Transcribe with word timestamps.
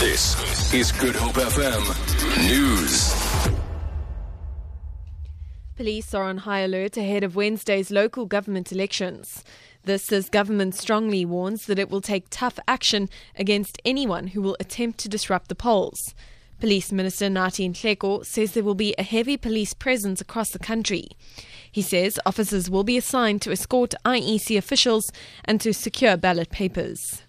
This 0.00 0.72
is 0.72 0.92
Good 0.92 1.14
Hope 1.14 1.34
FM 1.34 2.48
News. 2.48 3.14
Police 5.76 6.14
are 6.14 6.24
on 6.24 6.38
high 6.38 6.60
alert 6.60 6.96
ahead 6.96 7.22
of 7.22 7.36
Wednesday's 7.36 7.90
local 7.90 8.24
government 8.24 8.72
elections. 8.72 9.44
This 9.84 10.10
as 10.10 10.30
government 10.30 10.74
strongly 10.74 11.26
warns 11.26 11.66
that 11.66 11.78
it 11.78 11.90
will 11.90 12.00
take 12.00 12.30
tough 12.30 12.58
action 12.66 13.10
against 13.36 13.76
anyone 13.84 14.28
who 14.28 14.40
will 14.40 14.56
attempt 14.58 14.98
to 15.00 15.08
disrupt 15.10 15.48
the 15.48 15.54
polls. 15.54 16.14
Police 16.60 16.90
Minister 16.90 17.26
Nathi 17.26 17.70
Nhleko 17.70 18.24
says 18.24 18.52
there 18.52 18.64
will 18.64 18.74
be 18.74 18.94
a 18.96 19.02
heavy 19.02 19.36
police 19.36 19.74
presence 19.74 20.22
across 20.22 20.48
the 20.48 20.58
country. 20.58 21.08
He 21.70 21.82
says 21.82 22.18
officers 22.24 22.70
will 22.70 22.84
be 22.84 22.96
assigned 22.96 23.42
to 23.42 23.52
escort 23.52 23.94
IEC 24.06 24.56
officials 24.56 25.12
and 25.44 25.60
to 25.60 25.74
secure 25.74 26.16
ballot 26.16 26.48
papers. 26.48 27.20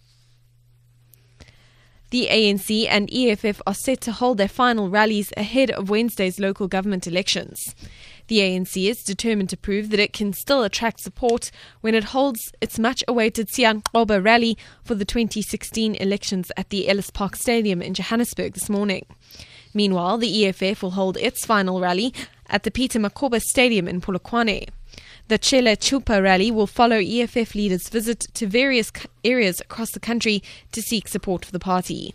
The 2.12 2.28
ANC 2.30 2.88
and 2.90 3.10
EFF 3.14 3.62
are 3.66 3.74
set 3.74 4.02
to 4.02 4.12
hold 4.12 4.38
their 4.38 4.50
final 4.50 4.90
rallies 4.90 5.32
ahead 5.38 5.72
of 5.72 5.90
Wednesday's 5.90 6.42
local 6.42 6.68
government 6.68 7.08
elections. 7.08 7.74
The 8.28 8.40
ANC 8.40 8.90
is 8.90 9.02
determined 9.02 9.48
to 9.50 9.58
prove 9.58 9.92
that 9.92 10.00
it 10.00 10.12
can 10.12 10.34
still 10.34 10.64
attract 10.64 11.00
support 11.00 11.52
when 11.80 11.96
it 11.96 12.04
holds 12.04 12.52
its 12.60 12.78
much 12.78 13.02
awaited 13.08 13.48
Siyanqoba 13.48 14.22
rally 14.24 14.58
for 14.84 14.94
the 14.94 15.06
2016 15.06 15.96
elections 15.96 16.52
at 16.58 16.70
the 16.70 16.90
Ellis 16.90 17.12
Park 17.12 17.38
Stadium 17.38 17.82
in 17.82 17.94
Johannesburg 17.94 18.56
this 18.56 18.70
morning. 18.70 19.06
Meanwhile, 19.74 20.18
the 20.18 20.48
EFF 20.48 20.84
will 20.84 20.92
hold 20.92 21.16
its 21.16 21.46
final 21.46 21.80
rally 21.80 22.14
at 22.48 22.64
the 22.64 22.72
Peter 22.72 23.00
Mokaba 23.00 23.40
Stadium 23.42 23.88
in 23.88 24.02
Polokwane. 24.02 24.68
The 25.32 25.40
Tshela 25.40 25.78
Thupa 25.78 26.22
rally 26.22 26.52
will 26.52 26.68
follow 26.68 26.98
EFF 26.98 27.56
leaders' 27.56 27.88
visit 27.88 28.20
to 28.34 28.46
various 28.46 28.92
areas 29.24 29.62
across 29.62 29.92
the 29.92 30.00
country 30.02 30.44
to 30.74 30.82
seek 30.82 31.08
support 31.08 31.46
for 31.46 31.54
the 31.54 31.58
party. 31.58 32.14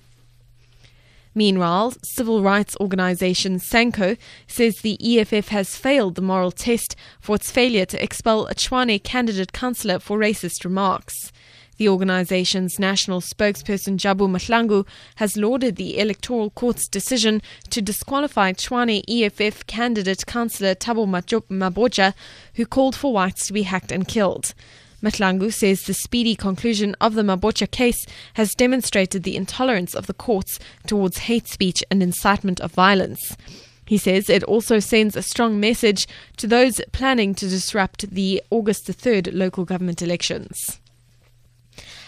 Meanwhile, 1.35 1.95
civil 2.03 2.43
rights 2.43 2.77
organisation 2.79 3.59
SANCO 3.59 4.19
says 4.47 4.83
the 4.83 4.99
EFF 5.01 5.49
has 5.49 5.79
failed 5.79 6.17
the 6.17 6.21
moral 6.21 6.51
test 6.51 6.95
for 7.19 7.37
its 7.37 7.51
failure 7.51 7.87
to 7.87 8.03
expel 8.05 8.49
a 8.49 8.55
Tshwane 8.55 9.03
candidate 9.03 9.55
councillor 9.55 9.99
for 9.99 10.19
racist 10.19 10.63
remarks. 10.63 11.33
The 11.79 11.89
organization's 11.91 12.79
national 12.79 13.21
spokesperson 13.21 13.99
Jabu 13.99 14.31
Mahlangu 14.31 14.87
has 15.17 15.37
lauded 15.37 15.77
the 15.77 15.99
Electoral 15.99 16.49
Court's 16.51 16.89
decision 16.89 17.43
to 17.69 17.83
disqualify 17.83 18.53
Tshwane 18.53 19.03
EFF 19.07 19.67
candidate 19.67 20.25
councillor 20.25 20.75
Thabo 20.75 21.07
Mabotja, 21.51 22.15
who 22.55 22.65
called 22.65 22.97
for 22.97 23.13
whites 23.13 23.47
to 23.47 23.53
be 23.53 23.65
hacked 23.65 23.93
and 23.93 24.09
killed. 24.09 24.55
Mahlangu 25.03 25.53
says 25.53 25.83
the 25.83 25.93
speedy 25.93 26.35
conclusion 26.35 26.97
of 26.99 27.15
the 27.15 27.23
Mabotja 27.23 27.71
case 27.71 28.07
has 28.35 28.55
demonstrated 28.55 29.23
the 29.23 29.37
intolerance 29.37 29.95
of 29.95 30.07
the 30.07 30.15
courts 30.15 30.59
towards 30.87 31.19
hate 31.19 31.47
speech 31.47 31.85
and 31.91 32.03
incitement 32.03 32.59
of 32.61 32.73
violence. 32.73 33.37
He 33.85 33.99
says 33.99 34.31
it 34.31 34.43
also 34.45 34.79
sends 34.79 35.15
a 35.15 35.23
strong 35.23 35.61
message 35.61 36.09
to 36.39 36.47
those 36.47 36.81
planning 36.93 37.35
to 37.35 37.49
disrupt 37.49 38.11
the 38.11 38.43
August 38.51 38.87
3rd 38.87 39.35
local 39.35 39.67
government 39.67 40.01
elections. 40.01 40.81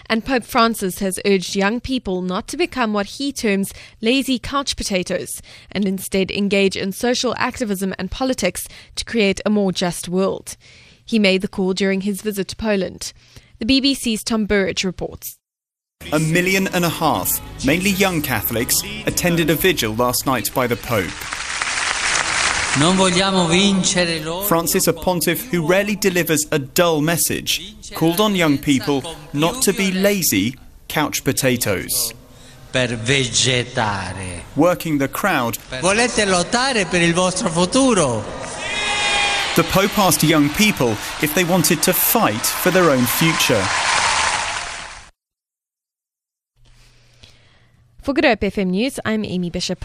And 0.09 0.25
Pope 0.25 0.45
Francis 0.45 1.01
has 1.01 1.21
urged 1.27 1.55
young 1.55 1.81
people 1.81 2.23
not 2.23 2.49
to 2.49 2.57
become 2.57 2.93
what 2.93 3.07
he 3.07 3.33
terms 3.33 3.75
lazy 4.01 4.39
couch 4.39 4.77
potatoes 4.77 5.43
and 5.71 5.85
instead 5.85 6.31
engage 6.31 6.77
in 6.77 6.93
social 6.93 7.35
activism 7.37 7.95
and 7.99 8.11
politics 8.11 8.67
to 8.97 9.05
create 9.05 9.41
a 9.45 9.51
more 9.51 9.71
just 9.71 10.09
world. 10.09 10.57
He 11.05 11.19
made 11.19 11.43
the 11.43 11.49
call 11.49 11.75
during 11.75 12.03
his 12.03 12.23
visit 12.23 12.49
to 12.49 12.57
Poland. 12.57 13.13
The 13.59 13.67
BBC's 13.67 14.23
Tom 14.23 14.47
Burridge 14.47 14.85
reports. 14.85 15.39
A 16.13 16.19
million 16.19 16.69
and 16.69 16.85
a 16.85 16.89
half, 16.89 17.41
mainly 17.67 17.91
young 17.91 18.23
Catholics, 18.23 18.81
attended 19.07 19.51
a 19.51 19.55
vigil 19.55 19.95
last 19.95 20.27
night 20.27 20.51
by 20.55 20.67
the 20.67 20.77
Pope. 20.77 21.38
Francis, 24.45 24.87
a 24.87 24.93
pontiff 24.93 25.51
who 25.51 25.67
rarely 25.67 25.97
delivers 25.97 26.47
a 26.53 26.59
dull 26.59 27.01
message, 27.01 27.75
called 27.95 28.21
on 28.21 28.35
young 28.37 28.59
people 28.59 29.03
not 29.33 29.63
to 29.63 29.73
be 29.73 29.91
lazy 29.91 30.55
couch 30.89 31.25
potatoes. 31.25 32.13
Working 34.55 34.99
the 34.99 35.09
crowd. 35.09 35.57
The 39.57 39.65
Pope 39.65 39.99
asked 39.99 40.23
young 40.23 40.51
people 40.51 40.91
if 41.23 41.35
they 41.35 41.45
wanted 41.45 41.83
to 41.83 41.93
fight 41.93 42.47
for 42.47 42.71
their 42.71 42.91
own 42.91 43.05
future. 43.05 43.65
For 48.03 48.13
Good 48.15 48.25
Hope 48.25 48.41
FM 48.41 48.69
News, 48.69 49.01
I'm 49.05 49.25
Amy 49.25 49.51
Bishop. 49.51 49.85